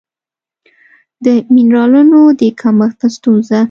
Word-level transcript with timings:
د 1.25 1.27
مېنرالونو 1.53 2.19
د 2.39 2.41
کمښت 2.59 2.99
ستونزه 3.15 3.59